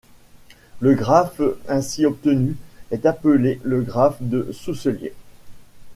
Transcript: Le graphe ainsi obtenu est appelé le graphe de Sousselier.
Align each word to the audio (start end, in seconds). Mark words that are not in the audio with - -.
Le 0.79 0.95
graphe 0.95 1.43
ainsi 1.69 2.07
obtenu 2.07 2.57
est 2.89 3.05
appelé 3.05 3.59
le 3.63 3.83
graphe 3.83 4.17
de 4.19 4.51
Sousselier. 4.51 5.13